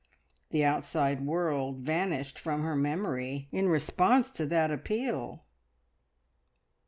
The 0.49 0.63
outside 0.65 1.23
world 1.27 1.81
vanished 1.81 2.39
from 2.39 2.63
her 2.63 2.75
memory 2.75 3.47
in 3.51 3.69
response 3.69 4.31
to 4.31 4.47
that 4.47 4.71
appeal. 4.71 5.43